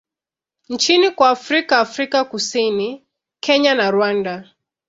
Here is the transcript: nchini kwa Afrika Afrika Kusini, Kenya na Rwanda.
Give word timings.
nchini 0.69 1.11
kwa 1.11 1.29
Afrika 1.29 1.79
Afrika 1.79 2.23
Kusini, 2.25 3.05
Kenya 3.39 3.73
na 3.75 3.91
Rwanda. 3.91 4.49